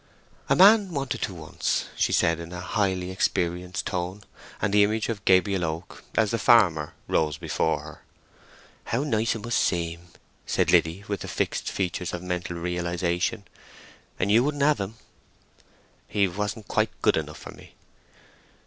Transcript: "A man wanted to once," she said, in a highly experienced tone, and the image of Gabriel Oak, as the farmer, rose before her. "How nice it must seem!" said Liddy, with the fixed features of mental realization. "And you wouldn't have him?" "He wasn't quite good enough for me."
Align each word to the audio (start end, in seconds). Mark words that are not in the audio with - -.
"A 0.49 0.55
man 0.55 0.91
wanted 0.95 1.21
to 1.21 1.33
once," 1.35 1.85
she 1.95 2.11
said, 2.11 2.39
in 2.39 2.51
a 2.53 2.59
highly 2.59 3.11
experienced 3.11 3.85
tone, 3.85 4.23
and 4.59 4.73
the 4.73 4.83
image 4.83 5.09
of 5.09 5.23
Gabriel 5.25 5.63
Oak, 5.63 6.03
as 6.15 6.31
the 6.31 6.39
farmer, 6.39 6.95
rose 7.07 7.37
before 7.37 7.81
her. 7.81 8.01
"How 8.85 9.03
nice 9.03 9.35
it 9.35 9.43
must 9.43 9.59
seem!" 9.59 10.07
said 10.47 10.71
Liddy, 10.71 11.03
with 11.07 11.19
the 11.19 11.27
fixed 11.27 11.69
features 11.69 12.13
of 12.15 12.23
mental 12.23 12.57
realization. 12.57 13.43
"And 14.17 14.31
you 14.31 14.43
wouldn't 14.43 14.63
have 14.63 14.79
him?" 14.79 14.95
"He 16.07 16.27
wasn't 16.27 16.67
quite 16.67 16.89
good 17.03 17.15
enough 17.15 17.37
for 17.37 17.51
me." 17.51 17.75